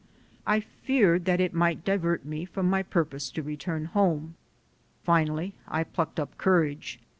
I 0.47 0.61
feared 0.61 1.25
that 1.25 1.39
it 1.39 1.53
might 1.53 1.85
divert 1.85 2.25
me 2.25 2.43
from 2.43 2.67
my 2.67 2.81
purpose 2.81 3.29
to 3.29 3.43
return 3.43 3.85
home. 3.85 4.33
Finally 5.03 5.53
I 5.67 5.83
plucked 5.83 6.19
up 6.19 6.39
courage. 6.39 6.99